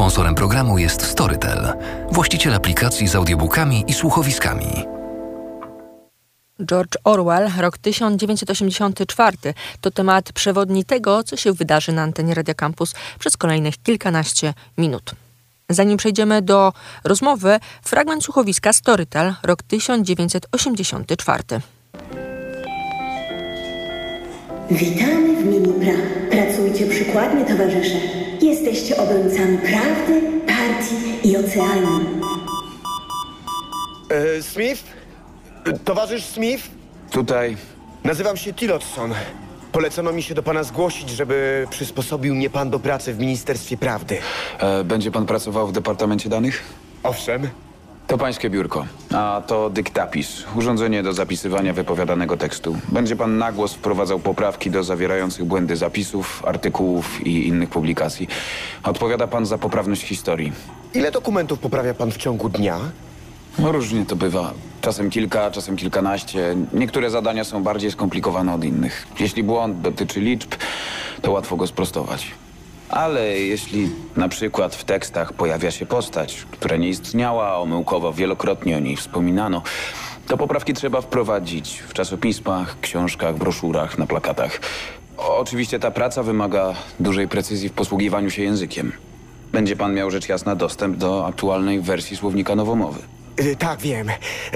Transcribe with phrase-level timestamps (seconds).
[0.00, 1.72] Sponsorem programu jest Storytel,
[2.12, 4.66] właściciel aplikacji z audiobookami i słuchowiskami.
[6.64, 9.36] George Orwell, rok 1984,
[9.80, 15.10] to temat przewodni tego, co się wydarzy na antenie Radia Campus przez kolejnych kilkanaście minut.
[15.68, 16.72] Zanim przejdziemy do
[17.04, 21.42] rozmowy, fragment słuchowiska Storytel, rok 1984.
[24.70, 25.92] Witamy w Minipra.
[26.30, 27.96] Pracujcie przykładnie, towarzysze.
[28.42, 32.00] Jesteście obrońcami prawdy, partii i oceanii.
[34.38, 34.82] E, Smith?
[35.66, 36.64] E, Towarzysz Smith?
[37.10, 37.56] Tutaj
[38.04, 39.14] Nazywam się Tillotson.
[39.72, 44.18] Polecono mi się do pana zgłosić, żeby przysposobił mnie pan do pracy w Ministerstwie Prawdy.
[44.58, 46.62] e, będzie pan pracował w Departamencie Danych?
[47.02, 47.48] Owszem.
[48.10, 52.76] To pańskie biurko, a to dyktapis, urządzenie do zapisywania wypowiadanego tekstu.
[52.88, 58.28] Będzie pan na głos wprowadzał poprawki do zawierających błędy zapisów, artykułów i innych publikacji.
[58.82, 60.52] Odpowiada pan za poprawność historii.
[60.94, 62.78] Ile dokumentów poprawia pan w ciągu dnia?
[63.58, 64.52] No różnie to bywa.
[64.80, 66.56] Czasem kilka, czasem kilkanaście.
[66.72, 69.06] Niektóre zadania są bardziej skomplikowane od innych.
[69.20, 70.50] Jeśli błąd dotyczy liczb,
[71.22, 72.30] to łatwo go sprostować.
[72.90, 78.80] Ale jeśli na przykład w tekstach pojawia się postać, która nie istniała, omyłkowo wielokrotnie o
[78.80, 79.62] niej wspominano,
[80.26, 84.60] to poprawki trzeba wprowadzić w czasopismach, książkach, broszurach, na plakatach.
[85.16, 88.92] Oczywiście ta praca wymaga dużej precyzji w posługiwaniu się językiem.
[89.52, 93.00] Będzie pan miał rzecz jasna dostęp do aktualnej wersji słownika nowomowy.
[93.36, 94.08] E, tak, wiem.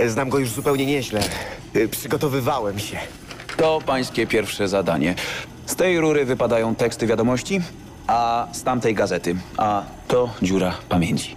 [0.06, 1.20] Znam go już zupełnie nieźle.
[1.74, 2.98] E, Przygotowywałem się.
[3.56, 5.14] To pańskie pierwsze zadanie.
[5.66, 7.60] Z tej rury wypadają teksty wiadomości,
[8.06, 9.36] a z tamtej gazety.
[9.56, 11.36] A to dziura pamięci.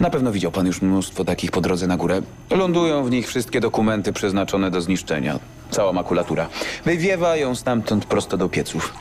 [0.00, 2.22] Na pewno widział pan już mnóstwo takich po drodze na górę.
[2.50, 5.38] Lądują w nich wszystkie dokumenty przeznaczone do zniszczenia.
[5.70, 6.48] Cała makulatura.
[6.84, 8.94] Wywiewa ją stamtąd prosto do pieców.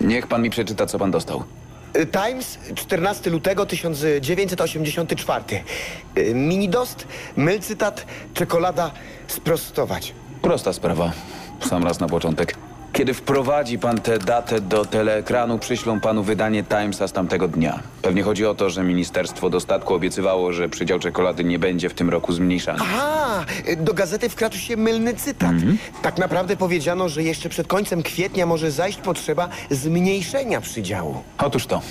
[0.00, 1.42] Niech pan mi przeczyta, co pan dostał.
[1.94, 5.44] E, Times, 14 lutego 1984.
[6.14, 8.90] E, Minidost, mylcytat, czekolada,
[9.28, 10.14] sprostować.
[10.42, 11.12] Prosta sprawa.
[11.68, 12.56] Sam raz na początek.
[12.92, 17.82] Kiedy wprowadzi pan tę datę do teleekranu, przyślą panu wydanie Timesa z tamtego dnia.
[18.02, 22.10] Pewnie chodzi o to, że Ministerstwo Dostatku obiecywało, że przydział czekolady nie będzie w tym
[22.10, 22.78] roku zmniejszany.
[22.82, 23.44] Aha,
[23.76, 25.52] do gazety wkradł się mylny cytat.
[26.02, 31.22] Tak naprawdę powiedziano, że jeszcze przed końcem kwietnia może zajść potrzeba zmniejszenia przydziału.
[31.38, 31.82] Otóż to.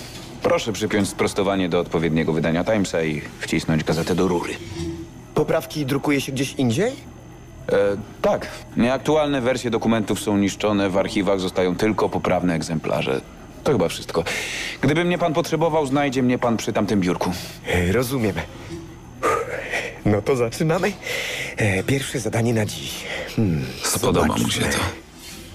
[0.44, 4.53] Proszę przypiąć sprostowanie do odpowiedniego wydania Timesa i wcisnąć gazetę do rury.
[5.36, 6.91] Poprawki drukuje się gdzieś indziej?
[7.72, 8.48] E, tak.
[8.78, 13.22] Nieaktualne wersje dokumentów są niszczone, w archiwach zostają tylko poprawne egzemplarze.
[13.64, 14.24] To chyba wszystko.
[14.82, 17.32] Gdyby mnie pan potrzebował, znajdzie mnie pan przy tamtym biurku.
[17.68, 18.36] E, Rozumiem.
[20.06, 20.92] No to zaczynamy.
[21.58, 23.04] E, Pierwsze zadanie na dziś.
[23.36, 24.64] Hmm, Spodoba mu się zobaczmy.
[24.74, 24.80] to.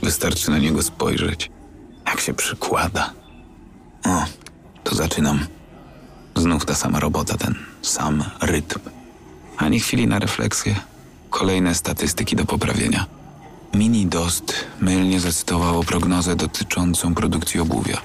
[0.02, 1.50] Wystarczy na niego spojrzeć.
[2.06, 3.12] Jak się przykłada.
[4.06, 4.24] O,
[4.84, 5.46] to zaczynam.
[6.36, 8.80] Znów ta sama robota, ten sam rytm.
[9.56, 10.74] Ani chwili na refleksję.
[11.32, 13.06] Kolejne statystyki do poprawienia.
[13.74, 18.02] Mini Dost mylnie zacytowało prognozę dotyczącą produkcji obuwia.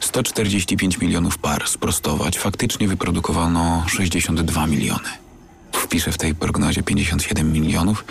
[0.00, 2.38] 145 milionów par sprostować.
[2.38, 5.08] Faktycznie wyprodukowano 62 miliony.
[5.72, 8.04] Wpiszę w tej prognozie 57 milionów,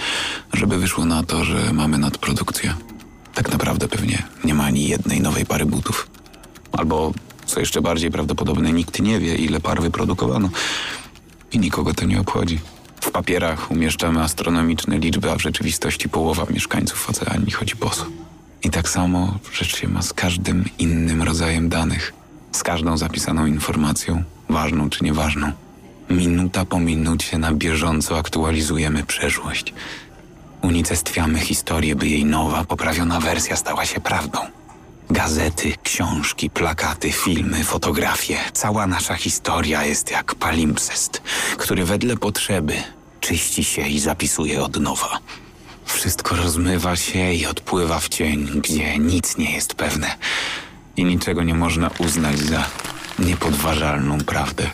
[0.54, 2.74] żeby wyszło na to, że mamy nadprodukcję.
[3.34, 6.08] Tak naprawdę pewnie nie ma ani jednej nowej pary butów.
[6.72, 7.14] Albo,
[7.46, 10.50] co jeszcze bardziej prawdopodobne, nikt nie wie, ile par wyprodukowano.
[11.52, 12.60] I nikogo to nie obchodzi.
[13.04, 18.06] W papierach umieszczamy astronomiczne liczby, a w rzeczywistości połowa mieszkańców oceanii chodzi boso.
[18.64, 22.14] I tak samo rzecz się ma z każdym innym rodzajem danych.
[22.52, 25.52] Z każdą zapisaną informacją, ważną czy nieważną.
[26.10, 29.74] Minuta po minucie na bieżąco aktualizujemy przeszłość.
[30.62, 34.40] Unicestwiamy historię, by jej nowa, poprawiona wersja stała się prawdą.
[35.10, 38.38] Gazety, książki, plakaty, filmy, fotografie.
[38.54, 41.22] Cała nasza historia jest jak palimpsest,
[41.58, 42.74] który wedle potrzeby
[43.22, 45.20] czyści się i zapisuje od nowa.
[45.86, 50.16] Wszystko rozmywa się i odpływa w cień, gdzie nic nie jest pewne
[50.98, 52.66] i niczego nie można uznać za
[53.20, 54.70] niepodważalną prawdę.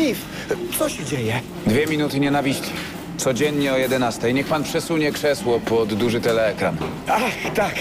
[0.00, 1.40] E, co się dzieje?
[1.66, 2.70] Dwie minuty nienawiści.
[3.16, 4.32] Codziennie o 11.
[4.32, 6.76] Niech pan przesunie krzesło pod duży teleekran.
[7.08, 7.74] Ach, tak,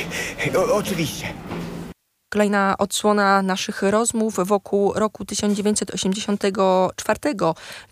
[0.55, 1.27] o, oczywiście.
[2.29, 7.19] Kolejna odsłona naszych rozmów wokół roku 1984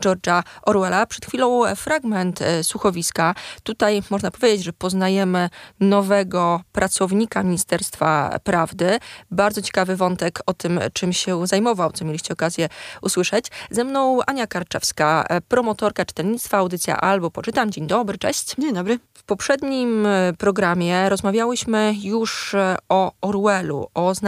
[0.01, 1.05] George'a Orwella.
[1.05, 3.35] Przed chwilą fragment e, słuchowiska.
[3.63, 5.49] Tutaj można powiedzieć, że poznajemy
[5.79, 8.99] nowego pracownika Ministerstwa Prawdy.
[9.31, 12.69] Bardzo ciekawy wątek o tym, czym się zajmował, co mieliście okazję
[13.01, 13.45] usłyszeć.
[13.71, 17.71] Ze mną Ania Karczewska, e, promotorka czytelnictwa, audycja Albo Poczytam.
[17.71, 18.55] Dzień dobry, cześć.
[18.59, 18.99] Dzień dobry.
[19.13, 22.55] W poprzednim e, programie rozmawiałyśmy już
[22.89, 24.26] o Orwellu, o znaczeniu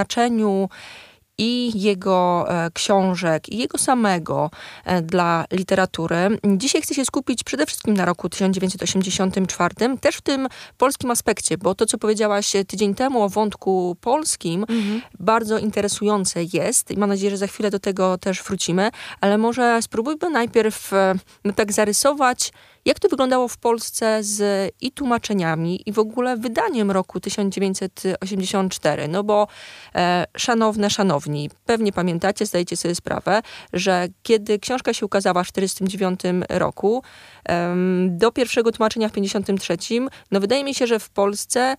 [1.40, 4.52] i jego e, książek, i jego samego
[4.86, 6.16] e, dla literatury.
[6.58, 10.48] Dzisiaj chcę się skupić przede wszystkim na roku 1984, też w tym
[10.78, 15.02] polskim aspekcie, bo to, co powiedziałaś tydzień temu o wątku polskim, mhm.
[15.20, 18.90] bardzo interesujące jest i mam nadzieję, że za chwilę do tego też wrócimy,
[19.22, 21.16] ale może spróbujmy najpierw e,
[21.56, 22.52] tak zarysować,
[22.86, 29.08] jak to wyglądało w Polsce z i tłumaczeniami, i w ogóle wydaniem roku 1984?
[29.08, 29.48] No bo,
[29.96, 33.42] e, szanowne, szanowni, pewnie pamiętacie, zdajecie sobie sprawę,
[33.74, 37.04] że kiedy książka się ukazała w 1949 roku,
[37.50, 37.76] e,
[38.10, 41.76] do pierwszego tłumaczenia w 1953, no wydaje mi się, że w Polsce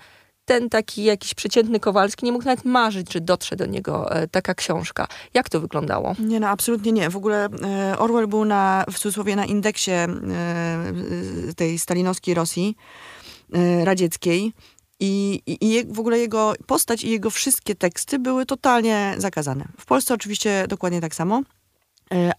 [0.50, 4.54] ten taki jakiś przeciętny Kowalski nie mógł nawet marzyć, że dotrze do niego e, taka
[4.54, 5.08] książka.
[5.34, 6.14] Jak to wyglądało?
[6.18, 7.10] Nie, no absolutnie nie.
[7.10, 10.08] W ogóle e, Orwell był na, w cudzysłowie na indeksie e,
[11.56, 12.76] tej stalinowskiej Rosji
[13.84, 14.52] radzieckiej.
[15.00, 19.64] I, i, I, w ogóle jego postać i jego wszystkie teksty były totalnie zakazane.
[19.78, 21.42] W Polsce oczywiście dokładnie tak samo.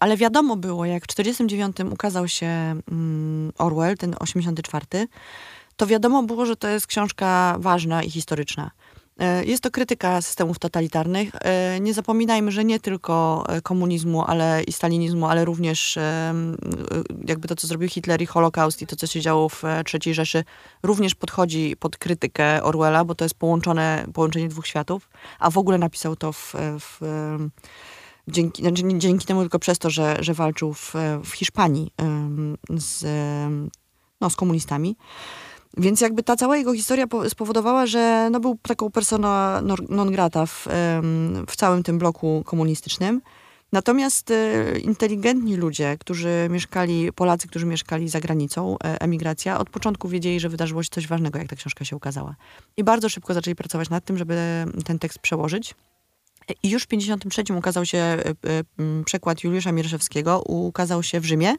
[0.00, 2.46] Ale wiadomo było, jak w 1949 ukazał się
[2.90, 4.86] mm, Orwell, ten 84,
[5.76, 8.70] to wiadomo było, że to jest książka ważna i historyczna.
[9.18, 11.30] E, jest to krytyka systemów totalitarnych.
[11.34, 15.98] E, nie zapominajmy, że nie tylko e, komunizmu, ale i stalinizmu, ale również
[17.26, 20.44] jakby to, co zrobił Hitler i Holokaust i to, co się działo w III Rzeszy,
[20.82, 25.78] również podchodzi pod krytykę Orwella, bo to jest połączone, połączenie dwóch światów, a w ogóle
[25.78, 27.00] napisał to w, w
[28.28, 31.92] dzięki, znaczy dzięki temu, tylko przez to, że, że walczył w, w Hiszpanii
[32.70, 33.04] z,
[34.20, 34.96] no, z komunistami.
[35.76, 40.68] Więc jakby ta cała jego historia spowodowała, że no był taką persona non grata w,
[41.48, 43.20] w całym tym bloku komunistycznym.
[43.72, 50.08] Natomiast e, inteligentni ludzie, którzy mieszkali, Polacy, którzy mieszkali za granicą, e, emigracja, od początku
[50.08, 52.36] wiedzieli, że wydarzyło się coś ważnego, jak ta książka się ukazała.
[52.76, 54.36] I bardzo szybko zaczęli pracować nad tym, żeby
[54.84, 55.74] ten tekst przełożyć.
[56.62, 58.24] I już w 1953 ukazał się e,
[59.04, 61.54] przekład Juliusza Mierzewskiego, ukazał się w Rzymie.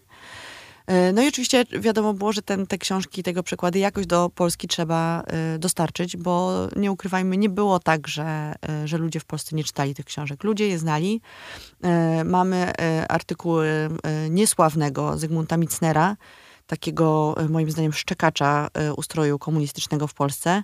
[0.88, 4.68] E, no i oczywiście wiadomo było, że ten, te książki, tego przykłady jakoś do Polski
[4.68, 9.56] trzeba e, dostarczyć, bo nie ukrywajmy, nie było tak, że, e, że ludzie w Polsce
[9.56, 10.44] nie czytali tych książek.
[10.44, 11.22] Ludzie je znali.
[12.26, 12.72] Mamy
[13.10, 13.90] artykuły
[14.30, 16.16] niesławnego Zygmunta Micnera,
[16.68, 20.64] takiego moim zdaniem szczekacza ustroju komunistycznego w Polsce,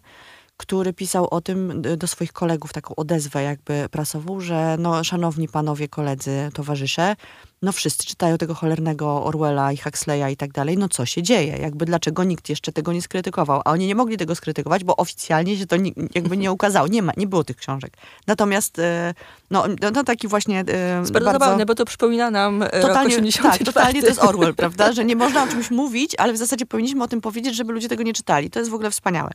[0.59, 5.87] który pisał o tym do swoich kolegów, taką odezwę jakby prasową, że no, szanowni panowie,
[5.87, 7.15] koledzy, towarzysze,
[7.61, 11.57] no wszyscy czytają tego cholernego Orwella i Huxleya i tak dalej, no co się dzieje?
[11.57, 13.61] Jakby dlaczego nikt jeszcze tego nie skrytykował?
[13.65, 15.75] A oni nie mogli tego skrytykować, bo oficjalnie się to
[16.15, 16.87] jakby nie ukazało.
[16.87, 17.93] Nie ma, nie było tych książek.
[18.27, 19.13] Natomiast e,
[19.51, 20.59] no, no, no taki właśnie...
[20.59, 23.57] E, bardzo zabawne, bo to przypomina nam e, totalnie, rok 84.
[23.57, 24.93] Tak, totalnie to jest Orwell, prawda?
[24.93, 27.89] Że nie można o czymś mówić, ale w zasadzie powinniśmy o tym powiedzieć, żeby ludzie
[27.89, 28.49] tego nie czytali.
[28.49, 29.31] To jest w ogóle wspaniałe.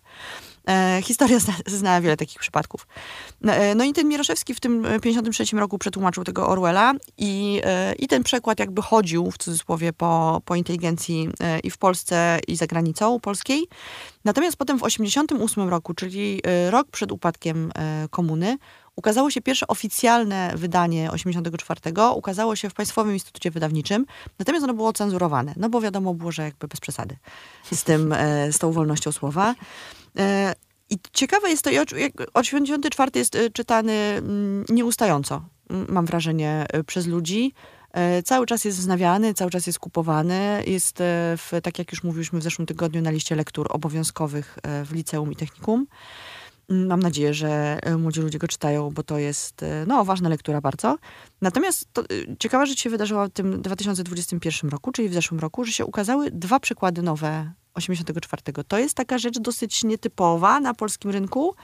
[0.69, 2.87] E, historia zna, zna wiele takich przypadków.
[3.45, 8.09] E, no i ten Mieroszewski w tym 53 roku przetłumaczył tego Orwella i, e, i
[8.09, 12.67] ten przekład jakby chodził w cudzysłowie po, po inteligencji e, i w Polsce i za
[12.67, 13.69] granicą polskiej.
[14.25, 18.59] Natomiast potem w 88 roku, czyli e, rok przed upadkiem e, komuny,
[18.97, 21.81] ukazało się pierwsze oficjalne wydanie 84.
[22.15, 24.07] Ukazało się w Państwowym Instytucie Wydawniczym,
[24.39, 27.17] natomiast ono było cenzurowane, no bo wiadomo było, że jakby bez przesady
[27.73, 28.15] z, tym,
[28.51, 29.55] z tą wolnością słowa.
[30.91, 31.77] I ciekawe jest to, i
[32.35, 35.43] 84 jest czytany mm, nieustająco,
[35.89, 37.53] mam wrażenie, przez ludzi.
[37.95, 40.63] E, cały czas jest wznawiany, cały czas jest kupowany.
[40.67, 41.05] Jest, e,
[41.37, 45.33] w, tak jak już mówiliśmy w zeszłym tygodniu, na liście lektur obowiązkowych e, w liceum
[45.33, 45.87] i technikum.
[46.69, 50.99] Mam nadzieję, że młodzi ludzie go czytają, bo to jest no, ważna lektura bardzo.
[51.43, 52.03] Natomiast to,
[52.39, 56.31] ciekawa rzecz się wydarzyła w tym 2021 roku, czyli w zeszłym roku, że się ukazały
[56.31, 58.43] dwa przykłady nowe 84.
[58.69, 61.55] To jest taka rzecz dosyć nietypowa na polskim rynku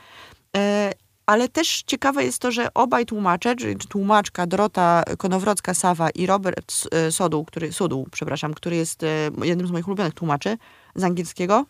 [1.31, 7.13] ale też ciekawe jest to, że obaj tłumacze, czyli tłumaczka Dorota Konowrocka-Sawa i Robert e,
[7.13, 7.71] Sodół, który,
[8.11, 10.59] przepraszam, który jest e, jednym z moich ulubionych tłumaczy
[10.95, 11.67] z angielskiego,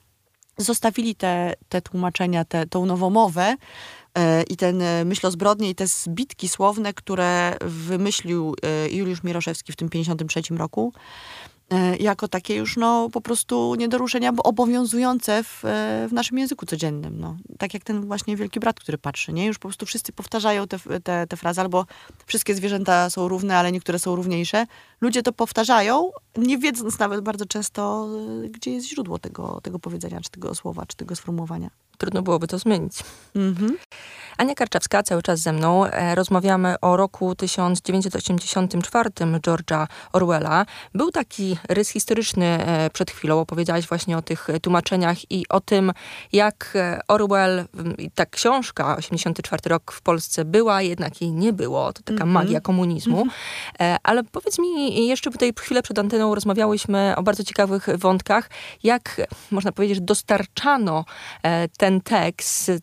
[0.64, 3.56] zostawili te, te tłumaczenia, te, tą nowomowę
[4.14, 8.54] e, i ten myśl o zbrodni i te zbitki słowne, które wymyślił
[8.90, 10.92] Juliusz Mieroszewski w tym 53 roku.
[11.70, 16.12] E, jako takie już no, po prostu nie do ruszenia, bo obowiązujące w, e, w
[16.12, 17.20] naszym języku codziennym.
[17.20, 17.36] No.
[17.58, 19.46] Tak jak ten właśnie wielki brat, który patrzy, nie?
[19.46, 21.86] Już po prostu wszyscy powtarzają te, te, te frazy, albo
[22.26, 24.66] wszystkie zwierzęta są równe, ale niektóre są równiejsze.
[25.00, 28.08] Ludzie to powtarzają, nie wiedząc nawet bardzo często,
[28.44, 31.70] e, gdzie jest źródło tego, tego powiedzenia, czy tego słowa, czy tego sformułowania.
[32.00, 32.92] Trudno byłoby to zmienić.
[33.36, 33.76] Mhm.
[34.38, 35.86] Ania Karczewska cały czas ze mną.
[35.86, 39.10] E, rozmawiamy o roku 1984
[39.46, 40.66] George'a Orwella.
[40.94, 43.40] Był taki rys historyczny e, przed chwilą.
[43.40, 45.92] Opowiedziałaś właśnie o tych tłumaczeniach i o tym,
[46.32, 47.64] jak e, Orwell,
[48.14, 51.92] ta książka 84 rok w Polsce była, jednak jej nie było.
[51.92, 52.30] To taka Mhm.
[52.30, 53.26] magia komunizmu.
[53.80, 58.50] E, Ale powiedz mi, jeszcze tutaj chwilę przed anteną rozmawiałyśmy o bardzo ciekawych wątkach,
[58.82, 61.04] jak można powiedzieć, dostarczano
[61.42, 62.80] e, ten tekst e,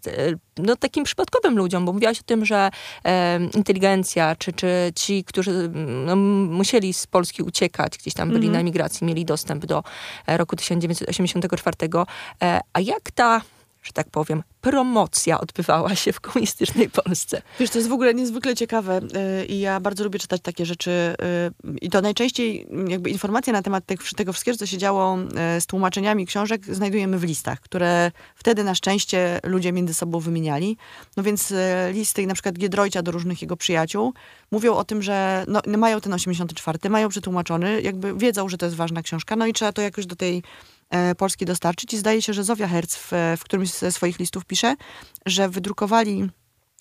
[0.57, 2.69] no, takim przypadkowym ludziom, bo mówiłaś o tym, że
[3.05, 6.15] e, inteligencja, czy, czy ci, którzy mm, no,
[6.55, 9.83] musieli z Polski uciekać, gdzieś tam byli na emigracji, mieli dostęp do
[10.27, 11.75] e, roku 1984.
[12.41, 13.41] E, a jak ta,
[13.83, 17.41] że tak powiem, promocja odbywała się w komunistycznej Polsce?
[17.59, 19.01] Wiesz, to jest w ogóle niezwykle ciekawe
[19.41, 21.15] y, i ja bardzo lubię czytać takie rzeczy
[21.65, 25.17] y, i to najczęściej jakby informacje na temat tego wszystkiego, co się działo
[25.57, 30.77] y, z tłumaczeniami książek znajdujemy w listach, które wtedy na szczęście ludzie między sobą wymieniali.
[31.17, 31.53] No więc
[31.93, 34.13] listy na przykład Giedroycia do różnych jego przyjaciół
[34.51, 38.75] mówią o tym, że no, mają ten 84, mają przetłumaczony, jakby wiedzą, że to jest
[38.75, 40.43] ważna książka, no i trzeba to jakoś do tej
[41.17, 44.75] Polski dostarczyć i zdaje się, że Zofia Herz w, w którymś ze swoich listów pisze,
[45.25, 46.29] że wydrukowali e,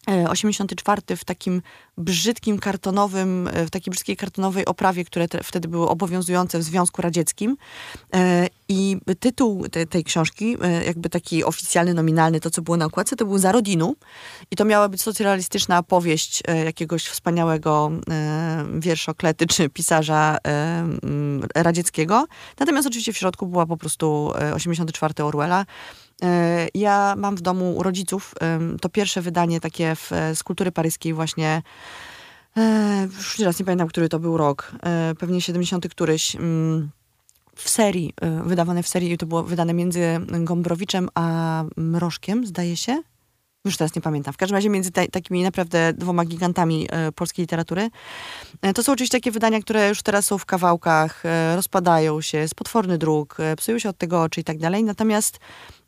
[0.07, 1.63] 84 w takim
[1.99, 7.03] brzydkim kartonowym, e, w takiej brzydkiej kartonowej oprawie, które te, wtedy były obowiązujące w Związku
[7.03, 7.57] Radzieckim.
[8.15, 12.85] E, I tytuł te, tej książki, e, jakby taki oficjalny, nominalny, to co było na
[12.85, 13.97] okładce, to był Za rodinu.
[14.51, 20.87] I to miała być socrealistyczna powieść e, jakiegoś wspaniałego e, wierszoklety czy pisarza e,
[21.55, 22.27] radzieckiego.
[22.61, 25.67] Natomiast oczywiście w środku była po prostu e, 84 Orwella.
[26.23, 28.35] E, Ja mam w domu rodziców
[28.81, 31.63] to pierwsze wydanie takie w, z kultury paryskiej właśnie
[32.57, 36.91] e, już teraz nie pamiętam, który to był rok, e, pewnie 70 któryś, mm,
[37.57, 43.03] w serii, e, wydawane w serii to było wydane między Gombrowiczem a Mrożkiem, zdaje się.
[43.67, 44.35] Już teraz nie pamiętam.
[44.35, 47.91] W każdym razie między ta, takimi naprawdę dwoma gigantami e, polskiej literatury.
[48.63, 52.39] E, to są oczywiście takie wydania, które już teraz są w kawałkach, e, rozpadają się,
[52.39, 54.85] jest potworny druk, e, psują się od tego oczy i tak dalej.
[54.85, 55.39] Natomiast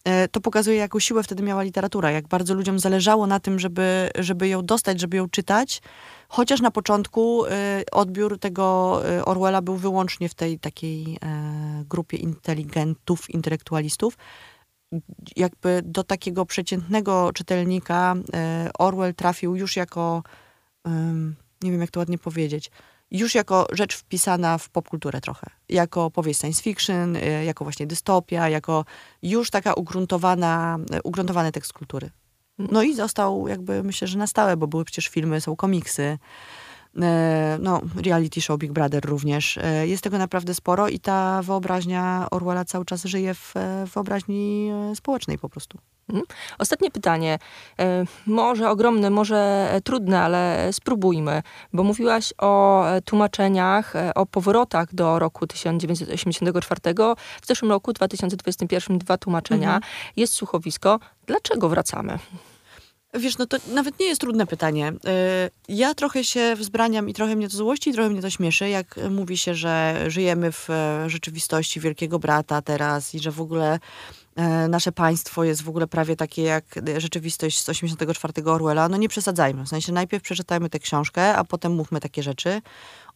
[0.04, 4.10] e, to pokazuje, jaką siłę wtedy miała literatura, jak bardzo ludziom zależało na tym, żeby,
[4.18, 5.82] żeby ją dostać, żeby ją czytać.
[6.28, 7.44] Chociaż na początku
[7.92, 11.18] odbiór tego Orwella był wyłącznie w tej takiej
[11.88, 14.16] grupie inteligentów, intelektualistów.
[15.36, 20.22] Jakby do takiego przeciętnego czytelnika e, Orwell trafił już jako,
[21.62, 22.70] nie wiem jak to ładnie powiedzieć,
[23.10, 25.50] już jako rzecz wpisana w popkulturę trochę.
[25.68, 28.84] Jako powieść science fiction, e, jako właśnie dystopia, jako
[29.22, 32.10] już taka ugruntowana, e, ugruntowany tekst kultury.
[32.58, 36.18] No i został jakby, myślę, że na stałe, bo były przecież filmy, są komiksy,
[37.58, 39.58] no reality show Big Brother również.
[39.58, 44.70] E, Jest tego naprawdę sporo i ta wyobraźnia Orwella cały czas żyje w e, wyobraźni
[44.92, 45.78] e, społecznej po prostu.
[46.58, 47.38] Ostatnie pytanie.
[47.78, 51.42] E, Może ogromne, może e, trudne, ale spróbujmy.
[51.72, 56.80] Bo mówiłaś o e, tłumaczeniach, e, o powrotach do roku 1984.
[57.42, 59.80] W zeszłym roku, 2021, dwa tłumaczenia.
[60.16, 61.00] Jest słuchowisko.
[61.26, 62.18] Dlaczego wracamy?
[63.14, 64.92] Wiesz, no to nawet nie jest trudne pytanie.
[64.92, 68.68] Y, Ja trochę się wzbraniam i trochę mnie to złości, i trochę mnie to śmieszy,
[68.68, 73.78] jak mówi się, że żyjemy w e, rzeczywistości Wielkiego Brata teraz i że w ogóle
[74.36, 76.64] e, nasze państwo jest w ogóle prawie takie jak
[76.98, 78.88] rzeczywistość z 84 Orwella.
[78.88, 79.64] No nie przesadzajmy.
[79.64, 82.62] W sensie najpierw przeczytajmy tę książkę, a potem mówmy takie rzeczy.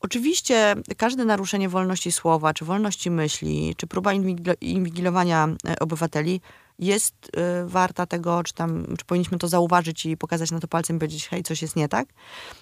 [0.01, 6.41] Oczywiście każde naruszenie wolności słowa, czy wolności myśli, czy próba inwigilo- inwigilowania e, obywateli
[6.83, 10.97] jest y, warta tego, czy tam, czy powinniśmy to zauważyć i pokazać na to palcem
[10.97, 12.09] i powiedzieć, hej, coś jest nie tak.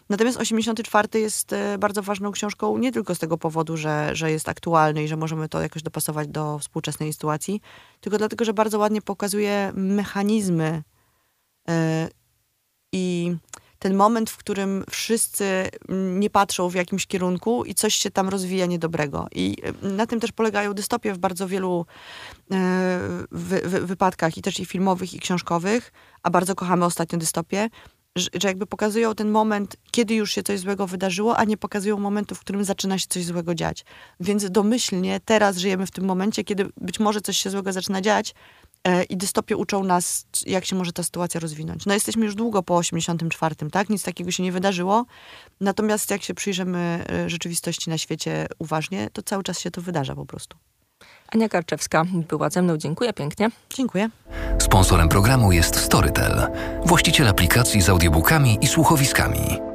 [0.09, 4.49] Natomiast 84 jest y, bardzo ważną książką nie tylko z tego powodu, że, że jest
[4.49, 7.61] aktualny i że możemy to jakoś dopasować do współczesnej sytuacji,
[8.01, 10.83] tylko dlatego, że bardzo ładnie pokazuje mechanizmy
[11.71, 11.73] y,
[12.93, 13.37] i
[13.81, 15.45] ten moment, w którym wszyscy
[15.89, 19.27] mm, nie patrzą w jakimś kierunku i coś się tam rozwija niedobrego.
[19.33, 21.87] I y, na tym też polegają dystopie w bardzo wielu
[22.51, 27.69] e, wy, wy, wypadkach i też i filmowych, i książkowych, a bardzo kochamy ostatnio dystopię,
[28.17, 31.99] że, że jakby pokazują ten moment, kiedy już się coś złego wydarzyło, a nie pokazują
[31.99, 33.85] momentu, w którym zaczyna się coś złego dziać.
[34.21, 38.35] Więc domyślnie teraz żyjemy w tym momencie, kiedy być może coś się złego zaczyna dziać
[39.09, 41.87] I dystopie uczą nas, jak się może ta sytuacja rozwinąć.
[41.87, 43.91] No jesteśmy już długo po 84, tak?
[43.91, 45.07] Nic takiego się nie wydarzyło.
[45.61, 50.15] Natomiast jak się przyjrzymy e, rzeczywistości na świecie uważnie, to cały czas się to wydarza
[50.15, 50.57] po prostu.
[51.29, 52.77] Ania Karczewska była ze mną.
[52.77, 53.51] Dziękuję pięknie.
[53.75, 54.11] Dziękuję.
[54.59, 56.47] Sponsorem programu jest Storytel,
[56.85, 59.70] właściciel aplikacji z audiobookami i słuchowiskami.